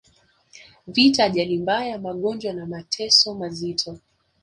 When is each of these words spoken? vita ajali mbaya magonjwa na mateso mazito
vita 0.87 1.23
ajali 1.25 1.57
mbaya 1.59 1.99
magonjwa 1.99 2.53
na 2.53 2.65
mateso 2.65 3.33
mazito 3.35 3.99